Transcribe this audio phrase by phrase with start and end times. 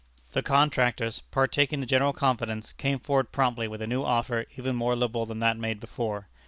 [0.33, 4.95] The contractors, partaking the general confidence, came forward promptly with a new offer even more
[4.95, 6.27] liberal than that made before.